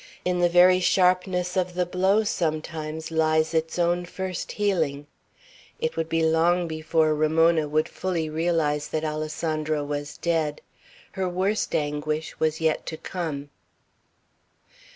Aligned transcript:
In 0.25 0.39
the 0.39 0.49
very 0.49 0.79
sharpness 0.79 1.55
of 1.55 1.75
the 1.75 1.85
blow 1.85 2.23
sometimes 2.23 3.11
lies 3.11 3.53
its 3.53 3.77
own 3.77 4.03
first 4.05 4.53
healing. 4.53 5.05
It 5.79 5.95
would 5.95 6.09
be 6.09 6.23
long 6.23 6.67
before 6.67 7.13
Ramona 7.13 7.67
would 7.67 7.87
fully 7.87 8.27
realize 8.27 8.87
that 8.87 9.03
Alessandro 9.05 9.83
was 9.83 10.17
dead. 10.17 10.61
Her 11.11 11.29
worst 11.29 11.75
anguish 11.75 12.39
was 12.39 12.59
yet 12.59 12.87
to 12.87 12.97
come. 12.97 13.51